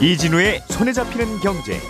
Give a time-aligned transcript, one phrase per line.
[0.00, 1.80] 이진우의 손에 잡히는 경제.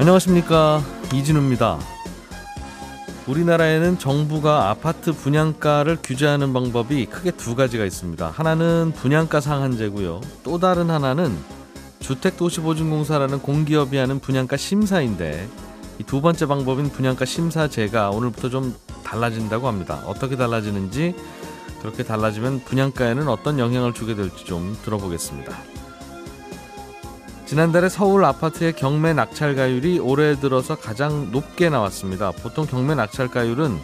[0.00, 0.82] 안녕하십니까
[1.14, 1.78] 이진우입니다.
[3.28, 8.32] 우리나라에는 정부가 아파트 분양가를 규제하는 방법이 크게 두 가지가 있습니다.
[8.34, 10.20] 하나는 분양가 상한제고요.
[10.42, 11.38] 또 다른 하나는
[12.00, 15.65] 주택도시보증공사라는 공기업이 하는 분양가 심사인데 이
[16.04, 18.74] 두 번째 방법인 분양가 심사제가 오늘부터 좀
[19.04, 20.02] 달라진다고 합니다.
[20.06, 21.14] 어떻게 달라지는지
[21.80, 25.56] 그렇게 달라지면 분양가에는 어떤 영향을 주게 될지 좀 들어보겠습니다.
[27.46, 32.32] 지난달에 서울 아파트의 경매 낙찰가율이 올해 들어서 가장 높게 나왔습니다.
[32.32, 33.78] 보통 경매 낙찰가율은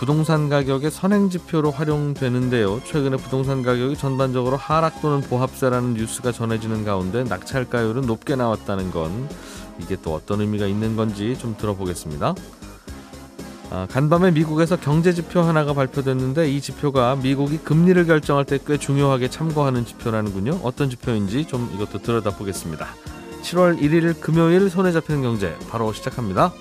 [0.00, 2.82] 부동산 가격의 선행지표로 활용되는데요.
[2.84, 9.28] 최근에 부동산 가격이 전반적으로 하락 또는 보합세라는 뉴스가 전해지는 가운데 낙찰가율은 높게 나왔다는 건
[9.82, 12.34] 이게 또 어떤 의미가 있는 건지 좀 들어보겠습니다.
[13.72, 19.30] 아, 간밤에 미국에서 경제 지표 하나가 발표됐는데 이 지표가 미국이 금리를 결정할 때 꽤 중요하게
[19.30, 20.60] 참고하는 지표라는군요.
[20.64, 22.86] 어떤 지표인지 좀 이것도 들여다보겠습니다.
[23.42, 26.52] 7월 1일 금요일 손에 잡히는 경제 바로 시작합니다.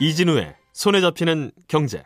[0.00, 2.02] 이진우의 손에 잡히는 경제.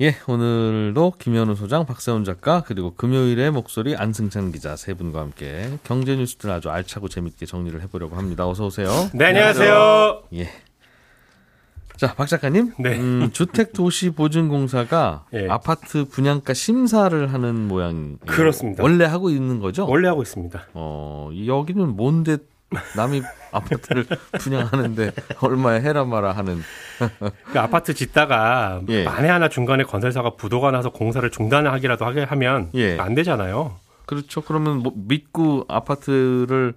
[0.00, 6.16] 예, 오늘도 김현우 소장, 박세훈 작가, 그리고 금요일의 목소리 안승찬 기자 세 분과 함께 경제
[6.16, 8.48] 뉴스들 아주 알차고 재밌게 정리를 해보려고 합니다.
[8.48, 8.88] 어서 오세요.
[9.14, 10.24] 네, 안녕하세요.
[10.34, 10.48] 예.
[11.96, 12.72] 자, 박 작가님.
[12.80, 12.98] 네.
[12.98, 15.46] 음, 주택도시보증공사가 예.
[15.48, 18.18] 아파트 분양가 심사를 하는 모양.
[18.26, 18.82] 그렇습니다.
[18.82, 19.86] 원래 하고 있는 거죠?
[19.86, 20.70] 원래 하고 있습니다.
[20.74, 22.38] 어, 여기는 뭔데
[22.96, 23.22] 남이
[23.52, 24.06] 아파트를
[24.40, 26.60] 분양하는데 얼마에 해라 마라 하는.
[27.52, 29.04] 그 아파트 짓다가 예.
[29.04, 32.98] 만에 하나 중간에 건설사가 부도가 나서 공사를 중단하기라도 하게 하면 예.
[32.98, 33.76] 안 되잖아요.
[34.06, 34.42] 그렇죠.
[34.42, 36.74] 그러면 뭐 믿고 아파트를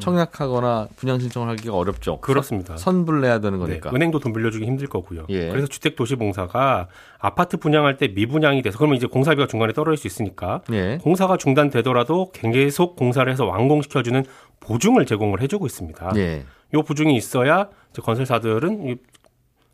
[0.00, 2.20] 청약하거나 분양 신청을 하기가 어렵죠.
[2.20, 2.76] 그렇습니다.
[2.76, 3.90] 선, 불 내야 되는 네, 거니까.
[3.94, 5.26] 은행도 돈 빌려주기 힘들 거고요.
[5.28, 5.48] 예.
[5.50, 10.98] 그래서 주택도시공사가 아파트 분양할 때 미분양이 돼서 그러면 이제 공사비가 중간에 떨어질 수 있으니까 예.
[11.02, 14.24] 공사가 중단되더라도 계속 공사를 해서 완공시켜주는
[14.60, 16.12] 보증을 제공을 해주고 있습니다.
[16.16, 16.44] 예.
[16.74, 18.96] 이 보증이 있어야 이제 건설사들은 이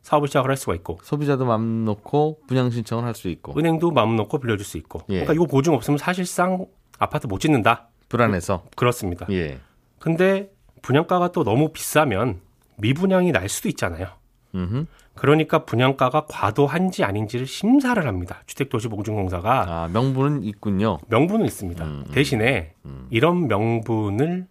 [0.03, 4.17] 사업을 시작을 할 수가 있고 소비자도 맘 놓고 분양 신청을 할 수 있고 은행도 마음
[4.17, 5.01] 놓고 빌려줄 수 있고.
[5.09, 5.21] 예.
[5.21, 6.67] 그러니까 이거 보증 없으면 사실상
[6.99, 7.89] 아파트 못 짓는다.
[8.09, 8.65] 불안해서.
[8.77, 9.27] 그렇습니다.
[9.31, 9.59] 예.
[10.03, 10.51] 근데
[10.83, 12.41] 분양가가 또 너무 비싸면
[12.77, 14.09] 미분양이 날 수도 있잖아요.
[14.53, 14.87] 음흠.
[15.15, 18.43] 그러니까 분양가가 과도한지 아닌지를 심사를 합니다.
[18.47, 20.99] 주택도시보증공사가 아, 명분은 있군요.
[21.07, 21.85] 명분은 있습니다.
[21.85, 22.13] 음, 음.
[22.13, 22.75] 대신에
[23.11, 24.49] 이런 명분을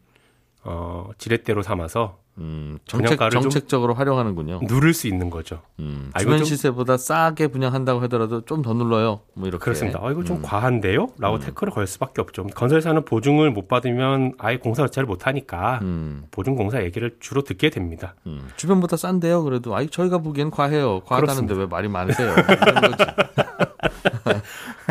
[0.63, 4.61] 어, 지렛대로 삼아서 음, 정책, 정책적으로 활용하는군요.
[4.63, 5.61] 누를 수 있는 거죠.
[5.79, 9.21] 음, 아, 주변 시세보다 싸게 분양한다고 하더라도 좀 더 눌러요.
[9.33, 9.63] 뭐 이렇게.
[9.63, 9.99] 그렇습니다.
[10.01, 10.41] 아, 이거 좀 음.
[10.41, 11.09] 과한데요?
[11.19, 12.45] 라고 태클을 걸 수밖에 없죠.
[12.47, 18.15] 건설사는 보증을 못 받으면 아예 공사 자체를 못 하니까 음, 보증공사 얘기를 주로 듣게 됩니다.
[18.27, 18.47] 음.
[18.55, 19.43] 주변보다 싼데요.
[19.43, 21.01] 그래도 아이 저희가 보기엔 과해요.
[21.01, 21.53] 과하다는데.
[21.55, 22.33] 왜 말이 많으세요?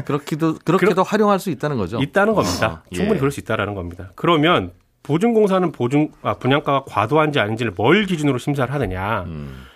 [0.05, 1.99] 그렇기도 그렇게도 활용할 수 있다는 거죠.
[2.01, 2.67] 있다는 겁니다.
[2.67, 2.97] 아, 예.
[2.97, 4.11] 충분히 그럴 수 있다라는 겁니다.
[4.15, 4.72] 그러면
[5.03, 9.22] 보증공사는 보증 아, 분양가가 과도한지 아닌지를 뭘 기준으로 심사를 하느냐?
[9.22, 9.66] 음,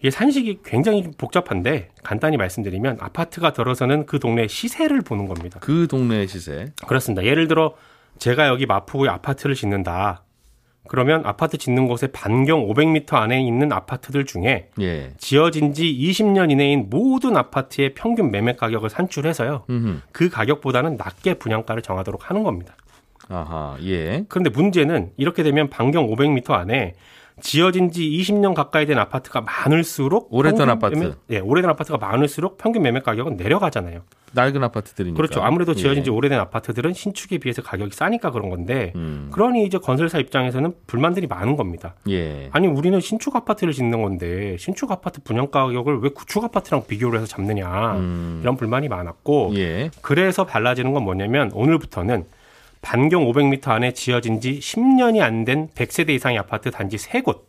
[0.00, 5.58] 이게 산식이 굉장히 복잡한데 간단히 말씀드리면 아파트가 들어서는 그 동네 시세를 보는 겁니다.
[5.60, 6.72] 그 동네의 시세.
[6.86, 7.24] 그렇습니다.
[7.24, 7.74] 예를 들어
[8.18, 10.22] 제가 여기 마포구에 아파트를 짓는다.
[10.88, 15.10] 그러면 아파트 짓는 곳에 반경 500m 안에 있는 아파트들 중에 예.
[15.18, 19.64] 지어진 지 20년 이내인 모든 아파트의 평균 매매 가격을 산출해서요.
[19.68, 22.74] 음, 그 가격보다는 낮게 분양가를 정하도록 하는 겁니다.
[23.28, 24.24] 아하, 예.
[24.28, 26.94] 그런데 문제는 이렇게 되면 반경 500m 안에
[27.40, 30.94] 지어진 지 20년 가까이 된 아파트가 많을수록 오래된 아파트.
[30.96, 34.00] 매매, 예, 오래된 아파트가 많을수록 평균 매매 가격은 내려가잖아요.
[34.32, 35.16] 낡은 아파트들이니까.
[35.16, 35.40] 그렇죠.
[35.40, 36.14] 아무래도 지어진 지 예.
[36.14, 41.56] 오래된 아파트들은 신축에 비해서 가격이 싸니까 그런 건데 음, 그러니 이제 건설사 입장에서는 불만들이 많은
[41.56, 41.94] 겁니다.
[42.10, 42.50] 예.
[42.52, 47.26] 아니 우리는 신축 아파트를 짓는 건데 신축 아파트 분양 가격을 왜 구축 아파트랑 비교를 해서
[47.26, 49.90] 잡느냐 음, 이런 불만이 많았고 예.
[50.02, 52.26] 그래서 달라지는 건 뭐냐면 오늘부터는
[52.82, 57.40] 반경 500m 안에 지어진 지 10년이 안 된 100세대 이상의 아파트 단지 3곳.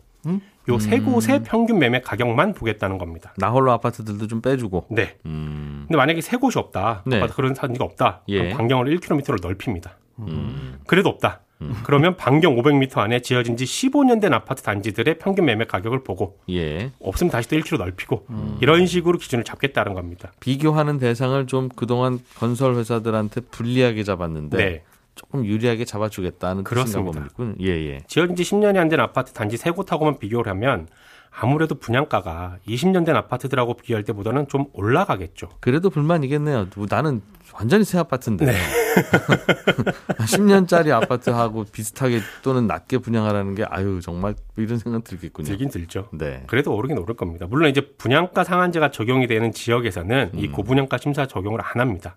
[0.68, 3.34] 요세 곳의 평균 매매 가격만 보겠다는 겁니다.
[3.38, 4.86] 나홀로 아파트들도 좀 빼주고.
[4.92, 5.16] 네.
[5.26, 7.04] 음, 근데 만약에 세 곳이 없다.
[7.08, 7.18] 네.
[7.18, 8.22] 아파트 그런 단지가 없다.
[8.28, 8.38] 예.
[8.40, 9.98] 그럼 반경을 1km로 넓힙니다.
[10.20, 11.42] 음, 그래도 없다.
[11.84, 16.92] 그러면 반경 500m 안에 지어진 지 15년 된 아파트 단지들의 평균 매매 가격을 보고 예.
[17.02, 18.58] 없으면 다시 또 1km 넓히고 음.
[18.62, 20.32] 이런 식으로 기준을 잡겠다는 겁니다.
[20.40, 24.84] 비교하는 대상을 좀 그동안 건설 회사들한테 불리하게 잡았는데 네.
[25.20, 27.28] 조금 유리하게 잡아주겠다는 그렇습니다.
[27.36, 27.62] 봅니다.
[27.62, 28.00] 예, 예.
[28.08, 30.88] 지어진 지 10년이 안 된 아파트 단지 세 곳하고만 비교를 하면
[31.30, 35.50] 아무래도 분양가가 20년 된 아파트들하고 비교할 때보다는 좀 올라가겠죠.
[35.60, 36.68] 그래도 불만이겠네요.
[36.76, 37.22] 뭐 나는
[37.54, 38.46] 완전히 새 아파트인데
[40.26, 45.46] 10년짜리 아파트하고 비슷하게 또는 낮게 분양하라는 게 아유 정말 이런 생각 들겠군요.
[45.46, 46.08] 들긴 들죠.
[46.14, 46.44] 네.
[46.48, 47.46] 그래도 오르긴 오를 겁니다.
[47.48, 52.16] 물론 이제 분양가 상한제가 적용이 되는 지역에서는 이 고분양가 심사 적용을 안 합니다.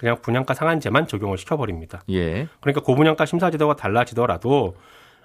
[0.00, 2.00] 그냥 분양가 상한제만 적용을 시켜버립니다.
[2.08, 2.48] 예.
[2.60, 4.74] 그러니까 고분양가 심사 제도가 달라지더라도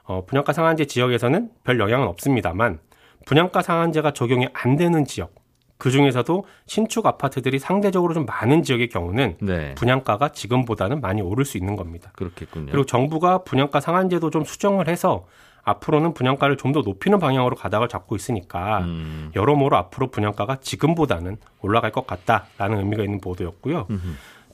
[0.03, 2.79] 어, 분양가 상한제 지역에서는 별 영향은 없습니다만
[3.25, 5.33] 분양가 상한제가 적용이 안 되는 지역
[5.77, 9.75] 그 중에서도 신축 아파트들이 상대적으로 좀 많은 지역의 경우는 네.
[9.75, 12.11] 분양가가 지금보다는 많이 오를 수 있는 겁니다.
[12.13, 12.65] 그렇겠군요.
[12.65, 15.25] 그리고 정부가 분양가 상한제도 좀 수정을 해서
[15.63, 19.31] 앞으로는 분양가를 좀 더 높이는 방향으로 가닥을 잡고 있으니까 음.
[19.35, 23.87] 여러모로 앞으로 분양가가 지금보다는 올라갈 것 같다라는 의미가 있는 보도였고요.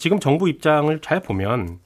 [0.01, 1.77] 지금 정부 입장을 잘 보면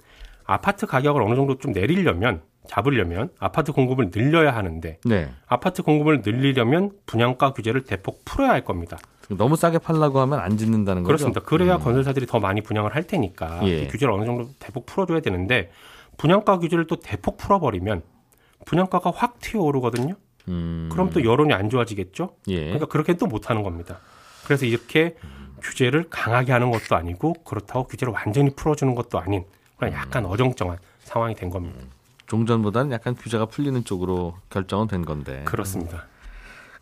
[0.45, 5.29] 아파트 가격을 어느 정도 좀 내리려면 잡으려면 아파트 공급을 늘려야 하는데 네.
[5.47, 8.97] 아파트 공급을 늘리려면 분양가 규제를 대폭 풀어야 할 겁니다.
[9.27, 11.07] 너무 싸게 팔라고 하면 안 짓는다는 거죠.
[11.07, 11.41] 그렇습니다.
[11.41, 13.81] 그래야 건설사들이 더 많이 분양을 할 테니까 예.
[13.81, 15.69] 이 규제를 어느 정도 대폭 풀어줘야 되는데
[16.15, 18.01] 분양가 규제를 또 대폭 풀어버리면
[18.63, 20.13] 분양가가 확 튀어오르거든요.
[20.47, 20.87] 음.
[20.89, 22.29] 그럼 또 여론이 안 좋아지겠죠.
[22.47, 22.63] 예.
[22.63, 23.99] 그러니까 그렇게 또 못하는 겁니다.
[24.45, 25.17] 그래서 이렇게
[25.69, 29.43] 규제를 강하게 하는 것도 아니고 그렇다고 규제를 완전히 풀어주는 것도 아닌
[29.77, 31.79] 그냥 약간 어정쩡한 상황이 된 겁니다.
[32.27, 35.43] 종전보다는 약간 규제가 풀리는 쪽으로 결정은 된 건데.
[35.45, 36.05] 그렇습니다.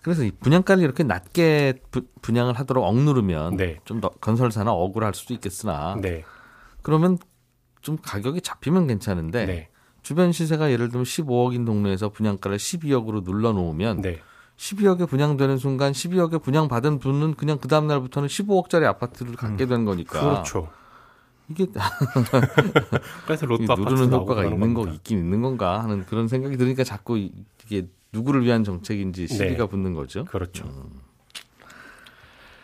[0.02, 3.80] 그래서 이 분양가를 이렇게 낮게 부- 분양을 하도록 억누르면 네.
[3.86, 6.24] 좀더 건설사나 억울할 수도 있겠으나 네,
[6.82, 7.18] 그러면
[7.82, 9.70] 좀 가격이 잡히면 괜찮은데 네,
[10.02, 14.20] 주변 시세가 예를 들면 15억인 동네에서 분양가를 12억으로 눌러 놓으면 네,
[14.68, 20.20] 12억에 분양되는 순간 12억에 분양받은 분은 그냥 그 다음 날부터는 15억짜리 아파트를 갖게 되는 거니까
[20.22, 20.70] 그렇죠.
[21.50, 21.68] 이게
[23.26, 24.96] 그래서 이 로또 아파트 누르는 효과가 있는 거 겁니다.
[24.96, 27.34] 있긴 있는 건가 하는 그런 생각이 드니까 자꾸 이-
[27.66, 29.70] 이게 누구를 위한 정책인지 시비가 네.
[29.70, 30.24] 붙는 거죠.
[30.26, 30.66] 그렇죠.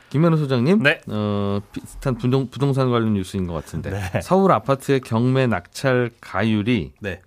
[0.09, 1.01] 김현우 소장님, 네.
[1.07, 4.21] 어, 비슷한 부동, 부동산 관련 뉴스인 것 같은데 네.
[4.21, 7.21] 서울 아파트의 경매 낙찰 가율이 네,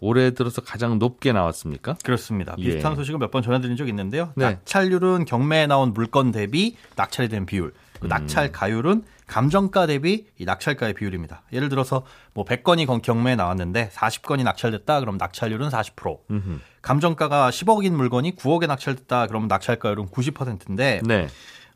[0.00, 1.96] 올해 들어서 가장 높게 나왔습니까?
[2.04, 2.54] 그렇습니다.
[2.58, 2.64] 예.
[2.64, 4.32] 비슷한 소식을 몇 번 전해드린 적이 있는데요.
[4.36, 4.44] 네.
[4.44, 8.08] 낙찰률은 경매에 나온 물건 대비 낙찰이 된 비율, 그 음.
[8.08, 11.42] 낙찰 가율은 감정가 대비 이 낙찰가의 비율입니다.
[11.52, 16.18] 예를 들어서 뭐 100건이 경매에 나왔는데 40건이 낙찰됐다, 그럼 낙찰률은 40%.
[16.30, 16.58] 음흠.
[16.82, 21.26] 감정가가 10억인 물건이 9억에 낙찰됐다, 그러면 낙찰가율은 90%인데 네.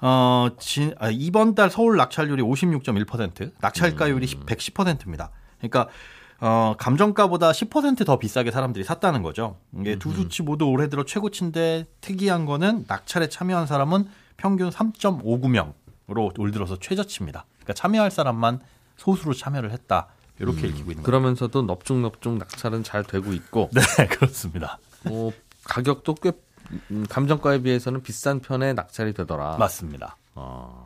[0.00, 4.46] 어, 진, 아, 이번 달 서울 낙찰률이 56.1%, 낙찰가율이 음.
[4.46, 5.30] 110%입니다.
[5.58, 5.88] 그러니까
[6.40, 9.56] 어, 감정가보다 10%더 비싸게 사람들이 샀다는 거죠.
[9.78, 14.08] 이게 두 수치 모두 올해 들어 최고치인데 특이한 거는 낙찰에 참여한 사람은
[14.38, 17.44] 평균 3.59명으로 올 들어서 최저치입니다.
[17.58, 18.60] 그러니까 참여할 사람만
[18.96, 20.08] 소수로 참여를 했다.
[20.38, 21.04] 이렇게 읽히고 있는.
[21.04, 24.78] 그러면서도 넙죽넙죽 낙찰은 잘 되고 있고 네, 그렇습니다.
[25.04, 25.32] 뭐
[25.64, 26.32] 가격도 꽤
[26.90, 29.56] 음, 감정가에 비해서는 비싼 편에 낙찰이 되더라.
[29.58, 30.16] 맞습니다.
[30.34, 30.79] 어.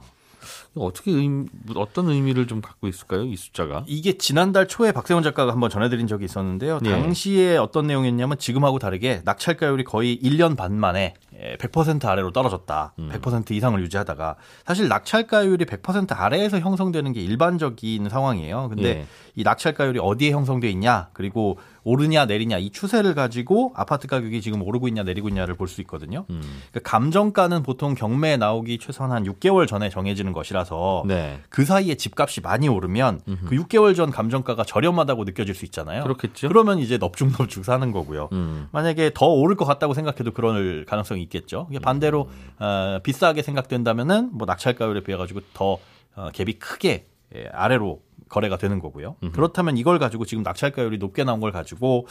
[0.76, 3.22] 어떻게 의미, 어떤 의미를 좀 갖고 있을까요?
[3.22, 3.84] 이 숫자가?
[3.86, 6.80] 이게 지난달 초에 박세훈 작가가 한번 전해드린 적이 있었는데요.
[6.84, 6.90] 예.
[6.90, 11.14] 당시에 어떤 내용이었냐면 지금하고 다르게 낙찰가율이 거의 1년 반 만에
[11.58, 12.94] 100% 아래로 떨어졌다.
[12.98, 13.10] 음.
[13.12, 18.68] 100% 이상을 유지하다가 사실 낙찰가율이 100% 아래에서 형성되는 게 일반적인 상황이에요.
[18.68, 19.06] 근데 예.
[19.36, 24.88] 이 낙찰가율이 어디에 형성돼 있냐, 그리고 오르냐 내리냐 이 추세를 가지고 아파트 가격이 지금 오르고
[24.88, 26.24] 있냐 내리고 있냐를 볼 수 있거든요.
[26.30, 26.40] 음.
[26.70, 31.40] 그러니까 감정가는 보통 경매에 나오기 최소한 한 6개월 전에 정해지는 것이라서 네.
[31.48, 36.02] 그 사이에 집값이 많이 오르면 그 6개월 전 감정가가 저렴하다고 느껴질 수 있잖아요.
[36.04, 36.48] 그렇겠죠.
[36.48, 38.28] 그러면 이제 넙죽넙죽 사는 거고요.
[38.32, 38.68] 음.
[38.72, 41.68] 만약에 더 오를 것 같다고 생각해도 그럴 가능성이 있겠죠.
[41.82, 45.78] 반대로 어, 비싸게 생각된다면은 뭐 낙찰가율에 비해 가지고 더
[46.16, 47.06] 어, 갭이 크게 예,
[47.52, 49.16] 아래로 거래가 되는 거고요.
[49.32, 52.06] 그렇다면 이걸 가지고 지금 낙찰가율이 높게 나온 걸 가지고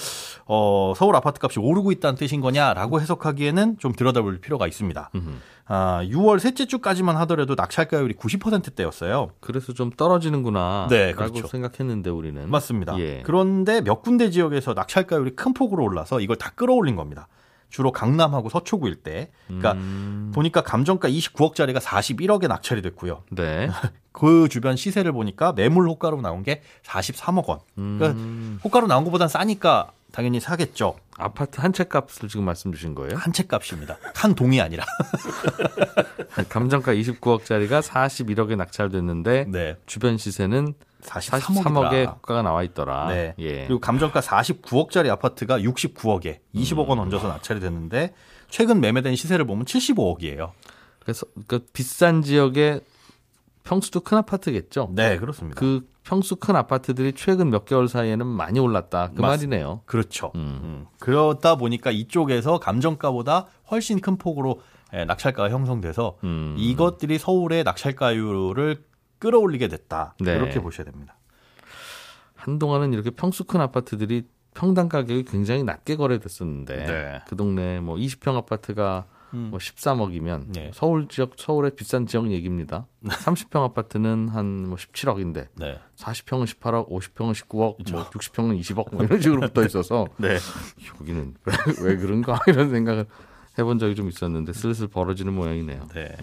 [0.46, 5.12] 어, 서울 아파트 값이 오르고 있다는 뜻인 거냐라고 해석하기에는 좀 들여다볼 필요가 있습니다.
[5.66, 9.32] 아, 6월 셋째 주까지만 하더라도 낙찰가율이 90%대였어요.
[9.40, 10.88] 그래서 좀 떨어지는구나.
[10.90, 11.48] 네, 그렇죠.
[11.48, 12.50] 생각했는데 우리는.
[12.50, 12.98] 맞습니다.
[13.00, 13.22] 예.
[13.26, 17.28] 그런데 몇 군데 지역에서 낙찰가율이 큰 폭으로 올라서 이걸 다 끌어올린 겁니다.
[17.74, 19.32] 주로 강남하고 서초구 일대.
[19.48, 20.32] 그러니까 음.
[20.34, 23.24] 보니까 감정가 29억짜리가 41억에 낙찰이 됐고요.
[23.32, 23.68] 네.
[24.14, 27.60] 그 주변 시세를 보니까 매물 호가로 나온 게 43억 원.
[27.76, 28.60] 그러니까 음.
[28.64, 30.96] 호가로 나온 것보단 싸니까 당연히 사겠죠.
[31.18, 33.16] 아파트 한 채 값을 지금 말씀 주신 거예요?
[33.18, 33.98] 한 채 값입니다.
[34.14, 34.86] 한 동이 아니라.
[36.50, 39.76] 감정가 29억짜리가 41억에 낙찰됐는데 네.
[39.88, 43.08] 주변 시세는 43억에 43억의 호가가 나와 있더라.
[43.10, 43.36] 네.
[43.40, 43.66] 예.
[43.66, 48.14] 그리고 감정가 49억짜리 아파트가 69억에 20억 원 얹어서 낙찰이 됐는데
[48.50, 50.52] 최근 매매된 시세를 보면 75억이에요.
[51.00, 52.82] 그래서 그 비싼 지역에
[53.64, 54.90] 평수도 큰 아파트겠죠.
[54.94, 55.60] 네, 그렇습니다.
[55.60, 59.12] 그 평수 큰 아파트들이 최근 몇 개월 사이에는 많이 올랐다.
[59.16, 59.28] 그 맞습니다.
[59.28, 59.82] 말이네요.
[59.86, 60.32] 그렇죠.
[60.36, 60.60] 음.
[60.64, 60.86] 음.
[61.00, 64.62] 그러다 보니까 이쪽에서 감정가보다 훨씬 큰 폭으로
[64.94, 66.56] 예, 낙찰가가 형성돼서 음.
[66.58, 68.84] 이것들이 서울의 낙찰가율을
[69.24, 70.16] 끌어올리게 됐다.
[70.20, 70.36] 네.
[70.36, 71.18] 이렇게 보셔야 됩니다.
[72.36, 77.22] 한동안은 이렇게 평수 큰 아파트들이 평당 가격이 굉장히 낮게 거래됐었는데 네.
[77.28, 79.48] 그 동네 뭐 20평 아파트가 음.
[79.50, 80.70] 뭐 13억이면 네.
[80.74, 82.86] 서울 지역 서울의 비싼 지역 얘기입니다.
[83.06, 85.80] 30평 아파트는 한 뭐 17억인데 네.
[85.96, 90.38] 40평은 18억, 50평은 19억, 뭐 60평은 20억 뭐 이런 식으로 붙어 있어서 네.
[91.00, 93.06] 여기는 왜, 왜 그런가 이런 생각을
[93.58, 95.88] 해본 적이 좀 있었는데 슬슬 벌어지는 모양이네요.
[95.94, 96.16] 네.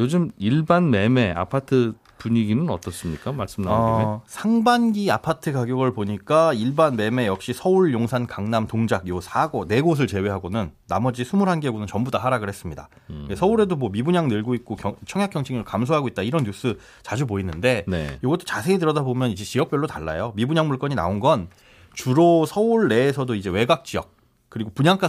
[0.00, 3.32] 요즘 일반 매매 아파트 분위기는 어떻습니까?
[3.32, 4.04] 말씀 나온 김에.
[4.04, 9.80] 어, 상반기 아파트 가격을 보니까 일반 매매 역시 서울, 용산, 강남, 동작 요 4곳, 네
[9.80, 12.88] 곳을 제외하고는 나머지 21개구는 전부 다 하락을 했습니다.
[13.10, 13.28] 음.
[13.34, 18.18] 서울에도 뭐 미분양 늘고 있고 경- 청약 경쟁률 감소하고 있다 이런 뉴스 자주 보이는데 네.
[18.22, 20.32] 이것도 자세히 들여다보면 이제 지역별로 달라요.
[20.36, 21.48] 미분양 물건이 나온 건
[21.94, 24.14] 주로 서울 내에서도 이제 외곽 지역
[24.50, 25.08] 그리고 분양가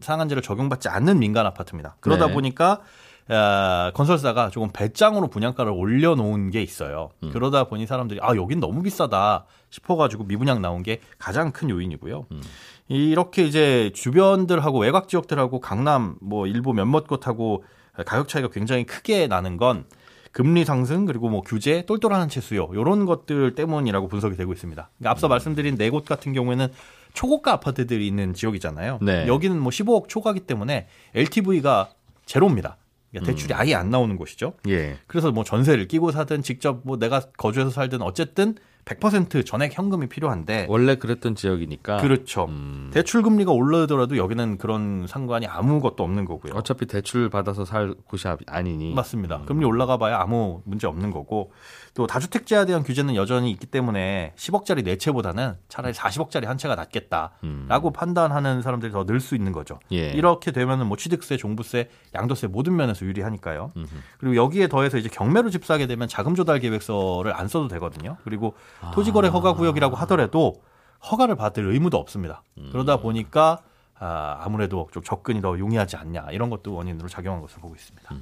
[0.00, 1.96] 상한제를 적용받지 않는 민간 아파트입니다.
[2.00, 2.32] 그러다 네.
[2.34, 2.80] 보니까
[3.28, 7.10] 아, 건설사가 조금 배짱으로 분양가를 올려놓은 게 있어요.
[7.22, 7.30] 음.
[7.32, 12.26] 그러다 보니 사람들이 아 여긴 너무 비싸다 싶어가지고 미분양 나온 게 가장 큰 요인이고요.
[12.32, 12.42] 음.
[12.88, 17.64] 이렇게 이제 주변들하고 외곽 지역들하고 강남 뭐 일부 몇몇 곳하고
[18.06, 19.84] 가격 차이가 굉장히 크게 나는 건
[20.32, 24.90] 금리 상승 그리고 뭐 규제 똘똘한 채 수요 이런 것들 때문이라고 분석이 되고 있습니다.
[24.98, 26.68] 그러니까 앞서 말씀드린 네 곳 같은 경우에는
[27.12, 29.00] 초고가 아파트들이 있는 지역이잖아요.
[29.02, 29.26] 네.
[29.26, 31.88] 여기는 뭐 15억 초과기 때문에 LTV가
[32.26, 32.76] 제로입니다.
[33.10, 34.54] 그러니까 대출이 아예 안 나오는 곳이죠.
[34.68, 34.98] 예.
[35.06, 38.56] 그래서 뭐 전세를 끼고 사든 직접 뭐 내가 거주해서 살든 어쨌든
[38.88, 42.46] 100% 전액 현금이 필요한데 원래 그랬던 지역이니까 그렇죠.
[42.48, 42.90] 음.
[42.92, 46.54] 대출 금리가 올라더라도 여기는 그런 상관이 아무것도 없는 거고요.
[46.54, 48.94] 어차피 대출 받아서 살 곳이 아- 아니니.
[48.94, 49.42] 맞습니다.
[49.46, 51.52] 금리 올라가 봐야 아무 문제 없는 거고
[51.94, 57.90] 또 다주택자에 대한 규제는 여전히 있기 때문에 10억짜리 네 채보다는 차라리 40억짜리 한 채가 낫겠다라고
[57.92, 59.80] 판단하는 사람들이 더 늘 수 있는 거죠.
[59.92, 60.10] 예.
[60.12, 63.72] 이렇게 되면은 뭐 취득세, 종부세, 양도세 모든 면에서 유리하니까요.
[64.18, 68.16] 그리고 여기에 더해서 이제 경매로 집 사게 되면 자금 조달 계획서를 안 써도 되거든요.
[68.22, 68.54] 그리고
[68.94, 70.62] 토지거래 허가 구역이라고 하더라도
[71.10, 72.42] 허가를 받을 의무도 없습니다.
[72.72, 73.62] 그러다 보니까
[73.98, 78.14] 아, 아무래도 좀 접근이 더 용이하지 않냐 이런 것도 원인으로 작용한 것으로 보고 있습니다.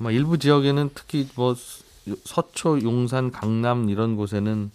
[0.00, 1.54] 아마 일부 지역에는 특히 뭐
[2.24, 4.70] 서초, 용산, 강남 이런 곳에는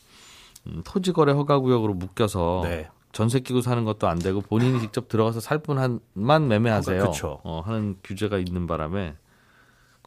[0.67, 2.89] 음, 토지 거래 허가 구역으로 묶여서 네.
[3.11, 5.99] 전세 끼고 사는 것도 안 되고 본인이 직접 들어가서 살 분만
[6.47, 7.09] 매매하세요.
[7.09, 7.39] 그쵸.
[7.43, 9.15] 어, 하는 규제가 있는 바람에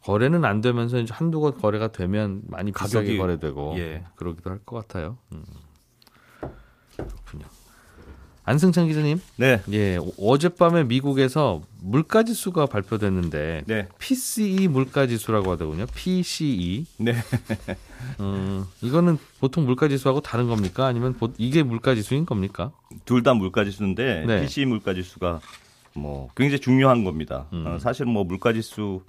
[0.04, 4.04] 거래는 안 되면서 이제 한두 곳 거래가 되면 많이 비싸게 가격이- 거래되고 예.
[4.16, 5.16] 그러기도 할 것 같아요.
[5.32, 5.44] 음.
[6.96, 7.44] 그렇군요.
[8.44, 9.62] 안승찬 기자님, 네.
[9.70, 13.88] 예, 어- 어젯밤에 미국에서 물가 지수가 발표됐는데 네.
[14.00, 15.86] PCE 물가 지수라고 하더군요.
[15.94, 16.84] PCE.
[16.98, 17.14] 네.
[18.18, 20.86] 음, 이거는 보통 물가 지수하고 다른 겁니까?
[20.86, 22.72] 아니면 보- 이게 물가 지수인 겁니까?
[23.04, 24.40] 둘 다 물가 지수인데 네.
[24.42, 25.38] PCE 물가 지수가
[25.94, 27.46] 뭐 굉장히 중요한 겁니다.
[27.52, 27.64] 음.
[27.64, 29.02] 어, 사실 뭐 물가 지수 뭐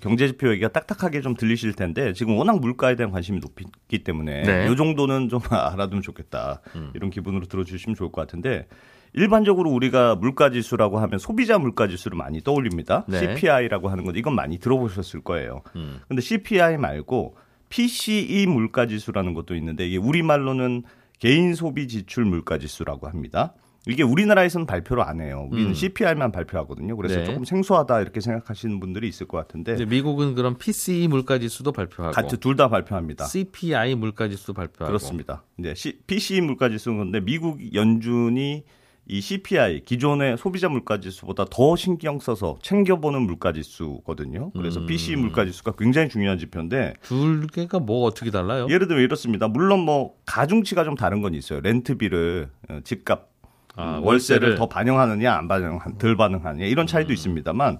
[0.00, 4.70] 경제 지표 얘기가 딱딱하게 좀 들리실 텐데 지금 워낙 물가에 대한 관심이 높기 때문에 네.
[4.70, 6.90] 이 정도는 좀 알아두면 좋겠다 음.
[6.94, 8.66] 이런 기분으로 들어주시면 좋을 것 같은데
[9.12, 13.04] 일반적으로 우리가 물가 지수라고 하면 소비자 물가 지수를 많이 떠올립니다.
[13.08, 13.34] 네.
[13.34, 15.62] CPI라고 하는 건 이건 많이 들어보셨을 거예요.
[15.74, 16.00] 음.
[16.06, 17.36] 근데 CPI 말고
[17.70, 20.82] PCE 물가 지수라는 것도 있는데 이게 우리말로는
[21.18, 23.54] 개인 소비 지출 물가 지수라고 합니다.
[23.88, 25.46] 이게 우리나라에서는 발표를 안 해요.
[25.50, 25.74] 우리는 음.
[25.74, 26.96] CPI만 발표하거든요.
[26.96, 27.24] 그래서 네.
[27.24, 32.56] 조금 생소하다 이렇게 생각하시는 분들이 있을 것 같은데 미국은 그럼 PCE 물가지수도 발표하고 같이 둘
[32.56, 33.26] 다 발표합니다.
[33.26, 35.44] CPI 물가지수도 발표하고 그렇습니다.
[35.58, 38.64] 이제 C, PCE 물가지수는 건데 미국 연준이
[39.08, 44.50] 이 CPI 기존의 소비자 물가지수보다 더 신경 써서 챙겨보는 물가지수거든요.
[44.50, 44.86] 그래서 음.
[44.86, 48.66] PCE 물가지수가 굉장히 중요한 지표인데 둘 개가 뭐 어떻게 달라요?
[48.68, 49.46] 예를 들면 이렇습니다.
[49.48, 51.60] 물론 뭐 가중치가 좀 다른 건 있어요.
[51.60, 53.28] 렌트비를 어, 집값
[53.76, 54.56] 아, 음, 월세를.
[54.56, 57.78] 더 반영하느냐 안 반영 덜 반영하느냐 이런 차이도 있습니다만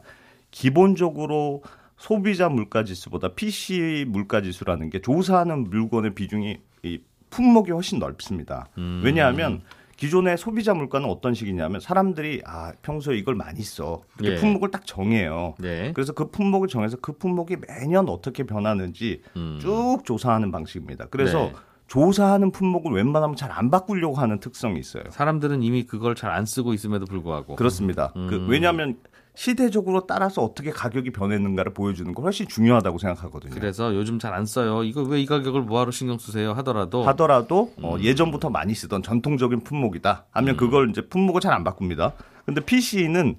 [0.50, 1.62] 기본적으로
[1.96, 6.98] 소비자 물가 지수보다 PC 물가 지수라는 게 조사하는 물건의 비중이 이
[7.30, 8.68] 품목이 훨씬 넓습니다.
[8.78, 9.00] 음.
[9.04, 9.62] 왜냐하면
[9.96, 14.40] 기존의 소비자 물가는 어떤 식이냐면 사람들이 아 평소에 이걸 많이 써 이렇게 예.
[14.40, 15.54] 품목을 딱 정해요.
[15.58, 15.92] 네.
[15.94, 19.58] 그래서 그 품목을 정해서 그 품목이 매년 어떻게 변하는지 음.
[19.60, 21.06] 쭉 조사하는 방식입니다.
[21.06, 21.52] 그래서 네.
[21.86, 25.04] 조사하는 품목을 웬만하면 잘 안 바꾸려고 하는 특성이 있어요.
[25.10, 28.12] 사람들은 이미 그걸 잘 안 쓰고 있음에도 불구하고 그렇습니다.
[28.16, 28.26] 음.
[28.28, 28.96] 그 왜냐하면
[29.34, 33.54] 시대적으로 따라서 어떻게 가격이 변했는가를 보여주는 거 훨씬 중요하다고 생각하거든요.
[33.54, 34.82] 그래서 요즘 잘 안 써요.
[34.82, 36.52] 이거 왜 이 가격을 뭐하러 신경 쓰세요?
[36.54, 37.84] 하더라도 하더라도 음.
[37.84, 42.12] 어, 예전부터 많이 쓰던 전통적인 품목이다 하면 그걸 이제 품목을 잘 안 바꿉니다.
[42.44, 43.36] 근데 PC는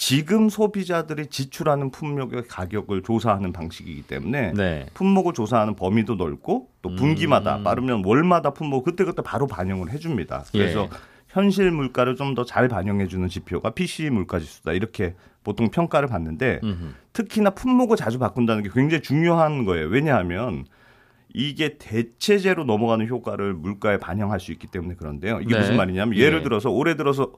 [0.00, 4.86] 지금 소비자들이 지출하는 품목의 가격을 조사하는 방식이기 때문에 네.
[4.94, 7.64] 품목을 조사하는 범위도 넓고 또 분기마다 음.
[7.64, 10.44] 빠르면 월마다 품목 그때그때 바로 반영을 해줍니다.
[10.52, 10.88] 그래서 예.
[11.28, 14.72] 현실 물가를 좀 더 잘 반영해 주는 지표가 PCE 물가 지수다.
[14.72, 15.14] 이렇게
[15.44, 16.94] 보통 평가를 받는데 음흠.
[17.12, 19.88] 특히나 품목을 자주 바꾼다는 게 굉장히 중요한 거예요.
[19.88, 20.64] 왜냐하면
[21.34, 25.40] 이게 대체제로 넘어가는 효과를 물가에 반영할 수 있기 때문에 그런데요.
[25.42, 25.60] 이게 네.
[25.60, 26.42] 무슨 말이냐면 예를 예.
[26.42, 27.32] 들어서 올해 들어서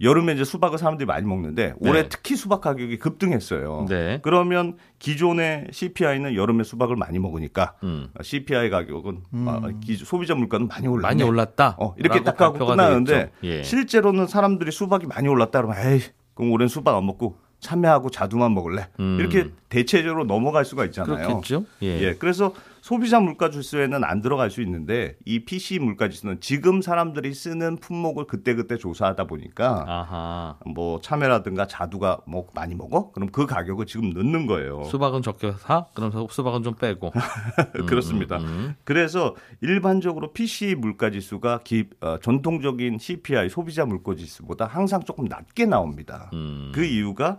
[0.00, 2.08] 여름에 이제 수박을 사람들이 많이 먹는데 올해 네.
[2.08, 3.86] 특히 수박 가격이 급등했어요.
[3.88, 4.20] 네.
[4.22, 8.08] 그러면 기존의 CPI는 여름에 수박을 많이 먹으니까 음.
[8.22, 11.02] CPI 가격은 아, 기- 소비자 물가는 많이 올랐네.
[11.08, 11.76] 많이 올랐다.
[11.80, 13.32] 어, 이렇게 딱 하고 끝나는데.
[13.42, 13.62] 예.
[13.64, 16.00] 실제로는 사람들이 수박이 많이 올랐다 그러면 에이
[16.34, 19.16] 그럼 올해는 수박 안 먹고 참외하고 자두만 먹을래 음.
[19.18, 21.26] 이렇게 대체적으로 넘어갈 수가 있잖아요.
[21.26, 21.64] 그렇겠죠.
[21.82, 22.00] 예.
[22.02, 22.52] 예, 그래서
[22.88, 28.24] 소비자 물가 지수에는 안 들어갈 수 있는데 이 PC 물가 지수는 지금 사람들이 쓰는 품목을
[28.26, 30.56] 그때그때 조사하다 보니까 아하.
[30.64, 33.10] 뭐 참외라든가 자두가 뭐 많이 먹어?
[33.12, 34.84] 그럼 그 가격을 지금 넣는 거예요.
[34.84, 35.84] 수박은 적게 사?
[35.92, 37.12] 그럼 수박은 좀 빼고.
[37.76, 38.38] 음, 그렇습니다.
[38.38, 38.74] 음, 음.
[38.84, 45.66] 그래서 일반적으로 PC 물가 지수가 기- 어, 전통적인 CPI 소비자 물가 지수보다 항상 조금 낮게
[45.66, 46.30] 나옵니다.
[46.32, 46.72] 음.
[46.74, 47.38] 그 이유가 어,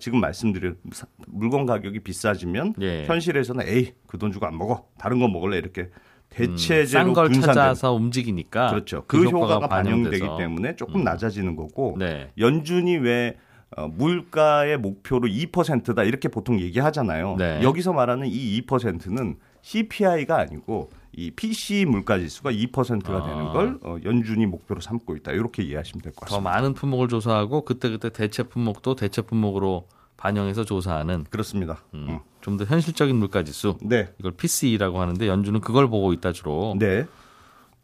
[0.00, 3.04] 지금 말씀드린 사- 물건 가격이 비싸지면 예.
[3.06, 5.90] 현실에서는 에이 그 돈 주고 안 먹어 다른 거 먹을래 이렇게
[6.28, 9.04] 대체제로 음, 싼걸 분산된 찾아서 움직이니까 그렇죠.
[9.06, 10.36] 그, 효과가, 반영되기 반영돼서.
[10.38, 11.04] 때문에 조금 음.
[11.04, 12.30] 낮아지는 거고 네.
[12.38, 13.36] 연준이 왜
[13.76, 17.36] 어, 물가의 목표로 2%다 이렇게 보통 얘기하잖아요.
[17.38, 17.60] 네.
[17.62, 23.22] 여기서 말하는 이 2%는 CPI가 아니고 이 PC 물가 지수가 2%가 아.
[23.26, 25.32] 되는 걸 어, 연준이 목표로 삼고 있다.
[25.32, 26.50] 이렇게 이해하시면 될것더 같습니다.
[26.50, 31.82] 많은 품목을 조사하고 그때그때 대체 품목도 대체 품목으로 반영해서 조사하는 그렇습니다.
[31.94, 32.20] 음.
[32.42, 33.76] 좀더 현실적인 물가 지수.
[33.82, 34.08] 네.
[34.20, 36.76] 이걸 PC라고 하는데 연준은 그걸 보고 있다 주로.
[36.78, 37.04] 네.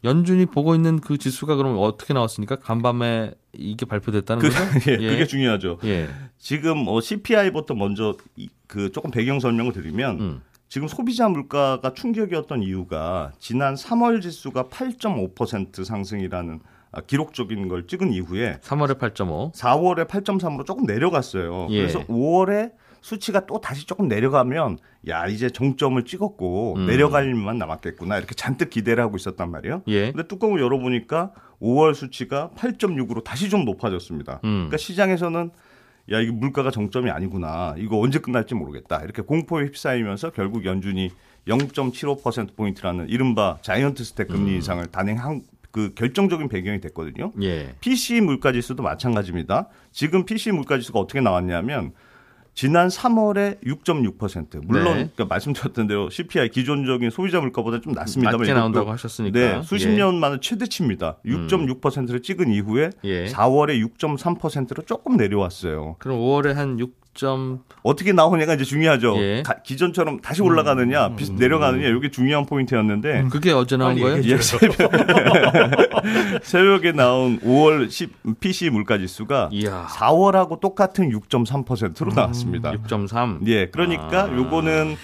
[0.05, 2.57] 연준이 보고 있는 그 지수가 그럼 어떻게 나왔습니까?
[2.57, 4.63] 간밤에 이게 발표됐다는 그, 거죠?
[4.91, 5.79] 예, 그게 중요하죠.
[5.83, 6.07] 예.
[6.37, 10.41] 지금 어, CPI부터 먼저 이- 그 조금 배경 설명을 드리면 음.
[10.73, 16.61] 지금 소비자 물가가 충격이었던 이유가 지난 3월 지수가 8.5% 상승이라는
[16.91, 19.53] 아, 기록적인 걸 찍은 이후에 3월에 8.5.
[19.53, 21.67] 4월에 8.3으로 조금 내려갔어요.
[21.69, 21.77] 예.
[21.77, 26.87] 그래서 5월에 수치가 또 다시 조금 내려가면 야 이제 정점을 찍었고 음.
[26.87, 29.83] 내려갈 일만 남았겠구나 이렇게 잔뜩 기대를 하고 있었단 말이에요.
[29.89, 30.11] 예.
[30.11, 34.39] 근데 뚜껑을 열어보니까 5월 수치가 8.6으로 다시 좀 높아졌습니다.
[34.43, 34.49] 음.
[34.49, 35.51] 그러니까 시장에서는
[36.11, 41.11] 야 이거 물가가 정점이 아니구나 이거 언제 끝날지 모르겠다 이렇게 공포에 휩싸이면서 결국 연준이
[41.47, 44.55] 0.75% 포인트라는 이른바 자이언트 스텝 금리 음.
[44.55, 47.31] 인상을 단행한 그 결정적인 배경이 됐거든요.
[47.41, 47.73] 예.
[47.81, 49.69] PCE 물가지수도 마찬가지입니다.
[49.91, 51.93] 지금 PCE 물가지수가 어떻게 나왔냐면
[52.55, 54.91] 지난 3월에 6.6% 물론 네.
[54.93, 59.39] 그러니까 말씀드렸던 대로 CPI 기존적인 소비자 물가보다 좀 낮습니다만 낮게 나온다고 하셨으니까.
[59.39, 59.95] 네, 수십 예.
[59.95, 61.17] 년 만에 최대치입니다.
[61.25, 63.25] 6.6%를 찍은 이후에 예.
[63.25, 65.95] 4월에 6.3%로 조금 내려왔어요.
[65.99, 67.02] 그럼 5월에 한 6.
[67.83, 69.15] 어떻게 나오냐가 이제 중요하죠.
[69.17, 69.37] 예.
[69.39, 69.43] 음.
[69.43, 74.21] 가- 기존처럼 다시 올라가느냐, 비- 내려가느냐, 이게 중요한 포인트였는데 그게 어제 나온 거예요?
[74.23, 74.75] 예, 새벽,
[76.43, 79.85] 새벽에 나온 5월 10 PC 물가 지수가 이야.
[79.89, 82.71] 4월하고 똑같은 6.3%로 나왔습니다.
[82.71, 83.47] 6.3.
[83.47, 84.35] 예, 그러니까 아.
[84.35, 84.95] 요거는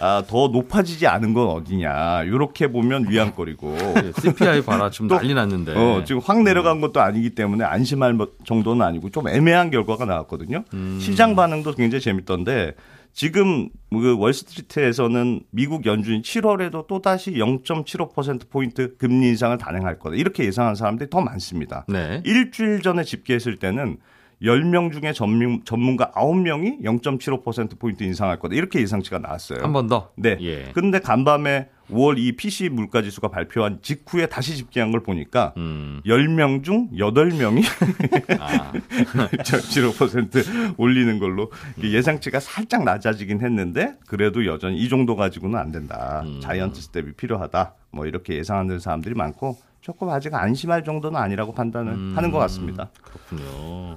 [0.00, 2.24] 아, 더 높아지지 않은 건 어디냐.
[2.24, 3.76] 이렇게 보면 위안거리고.
[4.04, 5.74] 예, CPI 봐라 지금 또- 난리 났는데.
[5.74, 10.64] 어, 지금 확 내려간 것도 아니기 때문에 안심할 뭐- 정도는 아니고 좀 애매한 결과가 나왔거든요.
[10.74, 10.98] 음.
[11.00, 12.74] 시장 반응도 굉장히 재밌던데
[13.12, 20.14] 지금 그 월스트리트에서는 미국 연준이 7월에도 또다시 0.75% 포인트 금리 인상을 단행할 거다.
[20.16, 21.84] 이렇게 예상한 사람들이 더 많습니다.
[21.88, 22.22] 네.
[22.24, 23.96] 일주일 전에 집계했을 때는
[24.42, 28.54] 10명 중에 전문, 전문가 9명이 0.75%포인트 인상할 거다.
[28.54, 29.62] 이렇게 예상치가 나왔어요.
[29.62, 30.10] 한 번 더.
[30.16, 30.36] 네.
[30.40, 30.70] 예.
[30.74, 36.02] 그런데 간밤에 5월 이 PC 물가 지수가 발표한 직후에 다시 집계한 걸 보니까 음.
[36.06, 37.64] 10명 중 8명이
[38.38, 38.72] 아.
[39.38, 46.22] 0.75% 올리는 걸로 이게 예상치가 살짝 낮아지긴 했는데 그래도 여전히 이 정도 가지고는 안 된다.
[46.26, 46.40] 음.
[46.40, 47.74] 자이언트 스텝이 필요하다.
[47.90, 52.12] 뭐 이렇게 예상하는 사람들이 많고 조금 아직 안심할 정도는 아니라고 판단을 음.
[52.14, 52.90] 하는 것 같습니다.
[53.02, 53.96] 그렇군요.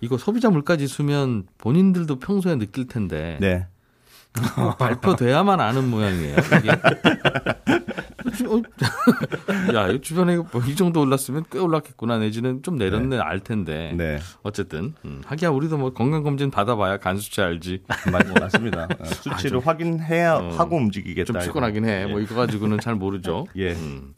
[0.00, 3.66] 이거 소비자 물가 지수면 본인들도 평소에 느낄 텐데 네.
[4.78, 6.36] 발표돼야만 아는 모양이에요.
[6.58, 6.70] 이게.
[8.46, 8.62] 어,
[9.74, 13.92] 야, 이거 주변에 뭐이 정도 올랐으면 꽤 올랐겠구나 내지는 좀 내렸네 알 텐데.
[13.96, 14.18] 네.
[14.42, 17.82] 어쨌든 음, 하기야 우리도 뭐 건강 검진 받아봐야 간 수치 알지.
[18.10, 18.88] 맞, 맞습니다.
[18.98, 21.32] 어, 수치를 확인해야 어, 하고 움직이겠다.
[21.32, 21.42] 좀.
[21.42, 22.06] 피곤하긴 해.
[22.06, 23.46] 뭐 이거 가지고는 잘 모르죠.
[23.56, 23.72] 예.
[23.72, 24.14] 음.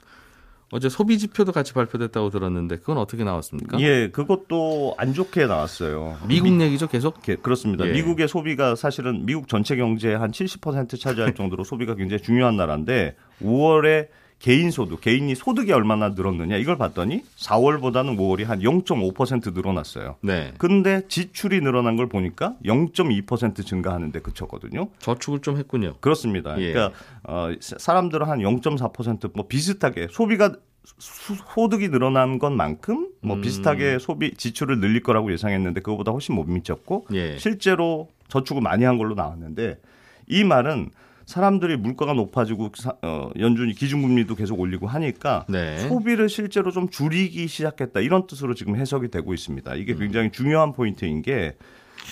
[0.74, 3.78] 어제 소비 지표도 같이 발표됐다고 들었는데 그건 어떻게 나왔습니까?
[3.80, 6.16] 예, 그것도 안 좋게 나왔어요.
[6.26, 7.20] 미국 얘기죠, 계속.
[7.20, 7.86] 게- 그렇습니다.
[7.86, 7.92] 예.
[7.92, 14.08] 미국의 소비가 사실은 미국 전체 경제의 한 70% 차지할 정도로 소비가 굉장히 중요한 나라인데 5월에
[14.42, 20.16] 개인 소득, 개인이 소득이 얼마나 늘었느냐 이걸 봤더니 4월보다는 5월이 한 0.5% 늘어났어요.
[20.20, 20.52] 네.
[20.58, 24.88] 근데 지출이 늘어난 걸 보니까 0.2% 증가하는데 그쳤거든요.
[24.98, 25.94] 저축을 좀 했군요.
[26.00, 26.60] 그렇습니다.
[26.60, 26.72] 예.
[26.72, 30.52] 그러니까 어, 사- 사람들은 한 0.4%뭐 비슷하게 소비가
[30.98, 33.42] 수- 소득이 늘어난 것만큼 뭐 음.
[33.42, 37.38] 비슷하게 소비 지출을 늘릴 거라고 예상했는데 그거보다 훨씬 못 미쳤고 예.
[37.38, 39.78] 실제로 저축을 많이 한 걸로 나왔는데
[40.26, 40.90] 이 말은
[41.26, 45.78] 사람들이 물가가 높아지고 사- 어, 연준이 기준금리도 계속 올리고 하니까 네.
[45.88, 49.72] 소비를 실제로 좀 줄이기 시작했다 이런 뜻으로 지금 해석이 되고 있습니다.
[49.72, 49.78] 음.
[49.78, 51.54] 이게 굉장히 중요한 포인트인 게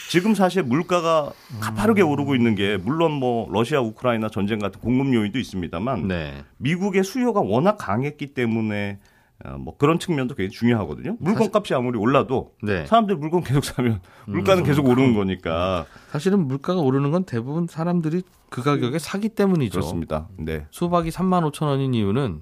[0.08, 5.38] 지금 사실 물가가 가파르게 오르고 있는 게 물론 뭐 러시아 우크라이나 전쟁 같은 공급 요인도
[5.38, 6.44] 있습니다만 네.
[6.58, 9.09] 미국의 수요가 워낙 강했기 때문에 어,
[9.58, 11.16] 뭐 그런 측면도 굉장히 중요하거든요.
[11.18, 12.80] 물건 값이 아무리 올라도 네.
[12.82, 12.86] 음.
[12.86, 18.62] 사람들이 물건 계속 사면 물가는 계속 오르는 거니까 사실은 물가가 오르는 건 대부분 사람들이 그
[18.62, 19.72] 가격에 사기 때문이죠.
[19.80, 20.28] 그렇습니다.
[20.38, 20.66] 네.
[20.70, 22.40] 수박이 3만 5천 원인 이유는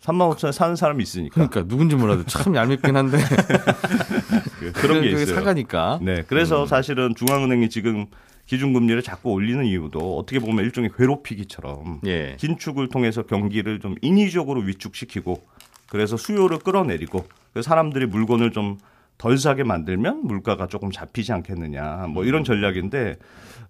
[0.00, 3.18] 3만 5천에 사는 사람이 있으니까 그러니까 누군지 몰라도 참 얄밉긴 한데
[4.58, 5.34] 그- 그런 게 있어요.
[5.34, 5.98] 사가니까.
[6.02, 6.22] 네.
[6.26, 8.06] 그래서 사실은 중앙은행이 지금
[8.46, 12.36] 기준금리를 자꾸 올리는 이유도 어떻게 보면 일종의 괴롭히기처럼 예.
[12.38, 15.40] 긴축을 통해서 경기를 좀 인위적으로 위축시키고
[15.90, 18.78] 그래서 수요를 끌어내리고 그래서 사람들이 물건을 좀
[19.20, 23.18] 덜 사게 만들면 물가가 조금 잡히지 않겠느냐 뭐 이런 전략인데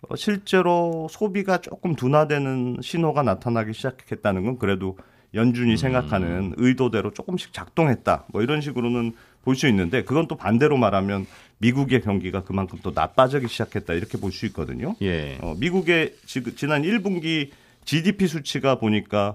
[0.09, 4.97] 어, 실제로 소비가 조금 둔화되는 신호가 나타나기 시작했다는 건 그래도
[5.35, 11.27] 연준이 생각하는 의도대로 조금씩 작동했다 뭐 이런 식으로는 볼 수 있는데 그건 또 반대로 말하면
[11.59, 14.95] 미국의 경기가 그만큼 또 나빠지기 시작했다 이렇게 볼 수 있거든요.
[15.03, 15.37] 예.
[15.41, 17.51] 어, 미국의 지금 지난 1분기
[17.85, 19.35] GDP 수치가 보니까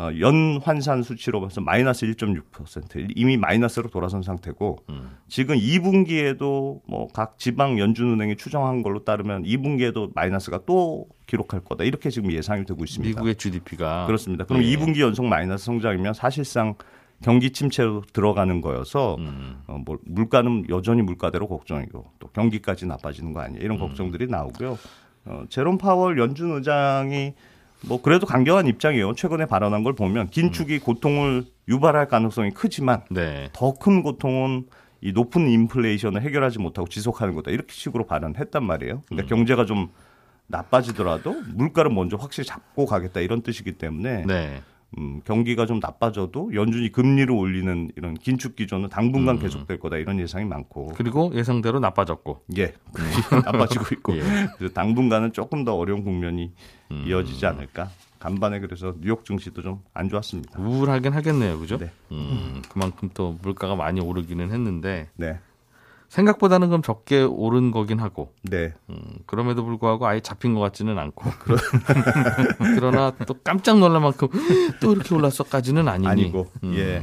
[0.00, 4.78] 어, 연 환산 수치로 봐서 마이너스 1.6% 이미 마이너스로 돌아선 상태고
[5.26, 12.10] 지금 2분기에도 뭐 각 지방 연준은행이 추정한 걸로 따르면 2분기에도 마이너스가 또 기록할 거다 이렇게
[12.10, 13.08] 지금 예상이 되고 있습니다.
[13.08, 14.44] 미국의 GDP가 그렇습니다.
[14.44, 14.76] 그럼 예.
[14.76, 16.74] 2분기 연속 마이너스 성장이면 사실상
[17.20, 19.62] 경기 침체로 들어가는 거여서 음.
[19.66, 23.64] 어, 뭐 물가는 여전히 물가대로 걱정이고 또 경기까지 나빠지는 거 아니냐 음.
[23.64, 24.78] 이런 걱정들이 나오고요.
[25.24, 27.34] 어, 제롬 파월 연준 의장이
[27.86, 29.14] 뭐 그래도 강경한 입장이에요.
[29.14, 33.48] 최근에 발언한 걸 보면 긴축이 고통을 유발할 가능성이 크지만 네.
[33.52, 34.66] 더큰 고통은
[35.00, 37.50] 이 높은 인플레이션을 해결하지 못하고 지속하는 거다.
[37.50, 39.02] 이렇게 식으로 발언했단 말이에요.
[39.06, 39.38] 그러니까 음.
[39.38, 39.88] 경제가 좀
[40.48, 44.62] 나빠지더라도 물가를 먼저 확실히 잡고 가겠다 이런 뜻이기 때문에 네.
[44.96, 49.40] 음, 경기가 좀 나빠져도 연준이 금리를 올리는 이런 긴축 기조는 당분간 음.
[49.40, 52.44] 계속될 거다 이런 예상이 많고 그리고 예상대로 나빠졌고.
[52.56, 52.72] 예
[53.44, 54.22] 나빠지고 있고 예.
[54.56, 56.52] 그래서 당분간은 조금 더 어려운 국면이
[56.90, 57.04] 음.
[57.06, 60.58] 이어지지 않을까 간밤에 그래서 뉴욕 증시도 좀 안 좋았습니다.
[60.60, 61.58] 우울하긴 하겠네요.
[61.58, 61.76] 그죠?
[61.78, 61.90] 네.
[62.12, 65.38] 음, 그만큼 또 물가가 많이 오르기는 했는데 네,
[66.08, 71.30] 생각보다는 그럼 적게 오른 거긴 하고 네, 음, 그럼에도 불구하고 아예 잡힌 것 같지는 않고
[72.76, 74.28] 그러나 또 깜짝 놀랄 만큼
[74.80, 76.74] 또 이렇게 올랐어까지는 아니니 아니고 음.
[76.74, 77.02] 예,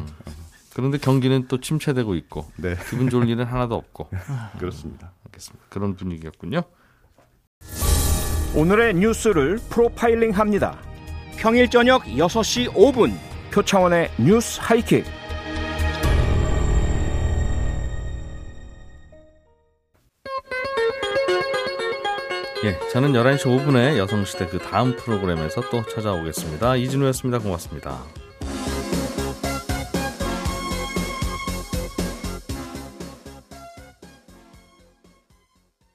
[0.73, 4.09] 그런데 경기는 또 침체되고 있고 네 기분 좋을 일은 하나도 없고
[4.59, 5.11] 그렇습니다.
[5.25, 5.65] 알겠습니다.
[5.69, 6.63] 그런 분위기였군요.
[8.55, 10.77] 오늘의 뉴스를 프로파일링 합니다.
[11.37, 13.13] 평일 저녁 6시 5분
[13.51, 15.05] 표창원의 뉴스 하이킥.
[22.65, 26.77] 예, 저는 11시 5분에 여성시대 그 다음 프로그램에서 또 찾아오겠습니다.
[26.77, 27.37] 이진우였습니다.
[27.37, 28.24] 고맙습니다.